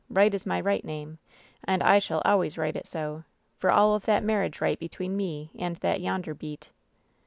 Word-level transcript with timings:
Wright 0.09 0.33
is 0.33 0.47
my 0.47 0.59
right 0.59 0.83
name, 0.83 1.19
and 1.63 1.83
I 1.83 1.99
shall 1.99 2.23
always 2.25 2.57
write 2.57 2.75
it 2.75 2.87
so, 2.87 3.23
for 3.59 3.69
all 3.69 3.93
of 3.93 4.05
that 4.07 4.23
marriage 4.23 4.59
rite 4.59 4.79
between 4.79 5.15
me 5.15 5.51
and 5.53 5.75
that 5.75 6.01
yonder 6.01 6.33
beat." 6.33 6.71